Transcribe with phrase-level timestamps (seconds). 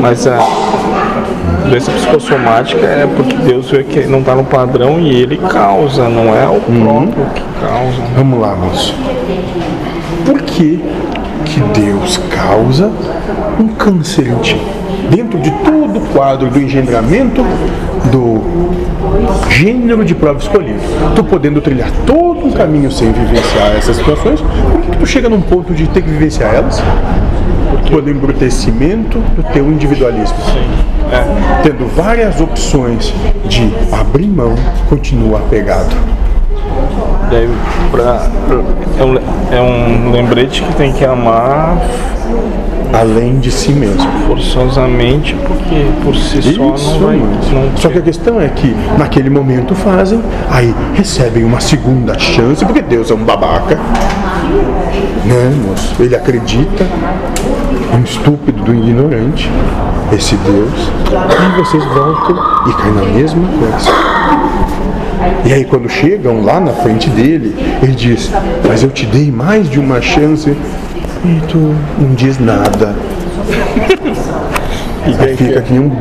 [0.00, 0.38] Mas a
[1.68, 6.34] doença psicossomática é porque Deus vê que não está no padrão e ele causa, não
[6.34, 8.02] é o próprio que causa.
[8.16, 8.94] Vamos lá, moço.
[10.24, 10.82] Por que,
[11.44, 12.90] que Deus causa
[13.58, 14.60] um câncer em ti?
[15.10, 17.44] Dentro de todo o quadro do engendramento
[18.10, 18.40] do
[19.50, 20.80] gênero de prova escolhido,
[21.14, 25.40] tu podendo trilhar todo um caminho sem vivenciar essas situações, por que tu chega num
[25.40, 26.82] ponto de ter que vivenciar elas?
[27.90, 30.36] Pelo embrutecimento do teu individualismo.
[31.62, 33.12] Tendo várias opções
[33.46, 34.54] de abrir mão,
[34.88, 35.94] continua apegado.
[37.30, 37.48] Daí,
[37.90, 38.28] pra,
[38.98, 39.16] é, um,
[39.54, 41.78] é um lembrete que tem que amar
[42.92, 44.04] Além de si mesmo.
[44.26, 47.16] forçosamente, porque por si só Isso, não vai.
[47.16, 52.64] Não, Só que a questão é que naquele momento fazem, aí recebem uma segunda chance,
[52.64, 53.76] porque Deus é um babaca.
[55.24, 55.94] Né, moço?
[56.00, 56.84] Ele acredita,
[57.92, 59.50] um estúpido do ignorante,
[60.12, 62.36] esse Deus, e vocês voltam
[62.68, 63.90] e caem na mesma coisa.
[65.44, 68.30] E aí quando chegam lá na frente dele, ele diz,
[68.66, 72.94] mas eu te dei mais de uma chance e tu não diz nada.
[75.02, 75.92] Aí fica que nem um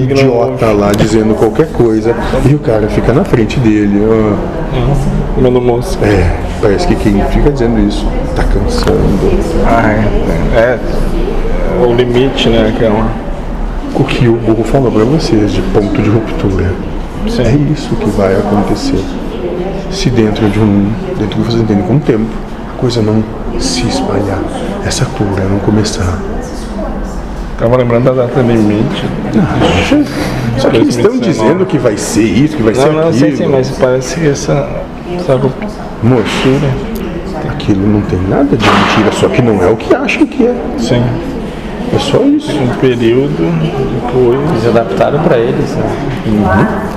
[0.00, 2.14] idiota lá dizendo qualquer coisa
[2.48, 4.00] e o cara fica na frente dele.
[4.06, 5.40] ó.
[5.40, 5.98] Meu moço.
[6.02, 8.06] É, parece que quem fica dizendo isso
[8.36, 8.98] tá cansando.
[9.66, 10.78] Ah, é, é
[11.86, 12.74] o limite, né?
[12.76, 12.90] Que é
[13.94, 16.72] O que o burro falou pra vocês de ponto de ruptura.
[17.38, 19.02] É isso que vai acontecer.
[19.90, 20.90] Se dentro de um.
[21.18, 22.26] dentro do que vocês entendem como tempo,
[22.76, 23.22] a coisa não
[23.58, 24.40] se espalhar,
[24.84, 26.18] essa cura não começar.
[27.58, 29.04] tava lembrando da data limite.
[30.58, 31.20] Só que eles estão 2019.
[31.20, 33.30] dizendo que vai ser isso, que vai ser Não, não, aquilo.
[33.30, 34.68] sim, sim, mas parece que essa,
[35.16, 35.68] essa ruptura.
[36.02, 36.48] Moço,
[37.48, 40.54] aquilo não tem nada de mentira, só que não é o que acham que é.
[40.78, 41.02] Sim,
[41.94, 42.50] É só isso.
[42.52, 43.52] um período
[44.02, 44.50] depois.
[44.50, 46.90] Eles adaptaram pra eles, né?